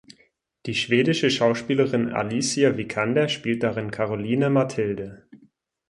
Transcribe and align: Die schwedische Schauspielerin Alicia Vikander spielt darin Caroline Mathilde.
Die 0.65 0.73
schwedische 0.73 1.29
Schauspielerin 1.29 2.11
Alicia 2.11 2.75
Vikander 2.75 3.27
spielt 3.29 3.61
darin 3.61 3.91
Caroline 3.91 4.49
Mathilde. 4.49 5.29